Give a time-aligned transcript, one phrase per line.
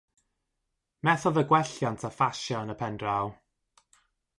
[1.09, 3.35] Methodd y gwelliant â phasio yn y pen draw.